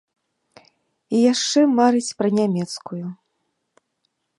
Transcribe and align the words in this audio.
І 1.17 1.19
яшчэ 1.33 1.61
марыць 1.77 2.15
пра 2.23 2.29
нямецкую. 2.41 3.03